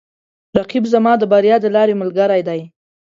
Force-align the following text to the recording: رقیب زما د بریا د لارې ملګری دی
رقیب 0.57 0.83
زما 0.93 1.13
د 1.17 1.23
بریا 1.31 1.55
د 1.61 1.65
لارې 1.75 1.93
ملګری 2.01 2.41
دی 2.47 2.61